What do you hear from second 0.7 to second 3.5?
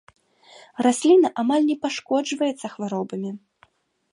Расліна амаль не пашкоджваецца хваробамі.